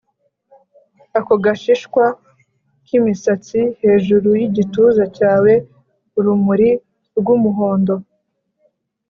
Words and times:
ako 1.17 1.33
gashishwa 1.43 2.03
k'imisatsi 2.85 3.59
hejuru 3.81 4.27
yigituza 4.41 5.03
cyawe- 5.15 5.53
urumuri 6.17 6.69
rwumuhondo; 7.17 7.95